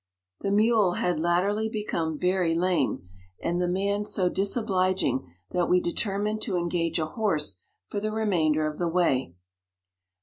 [0.39, 3.07] The mule had latterly become very lame,
[3.39, 8.65] and the man so disobliging, that we determined to engage a horse for the remainder
[8.65, 9.35] of the way.